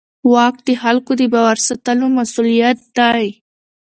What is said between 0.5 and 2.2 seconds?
د خلکو د باور ساتلو